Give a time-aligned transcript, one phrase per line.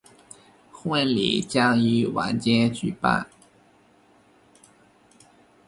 [0.71, 3.27] 婚礼将于晚间举办。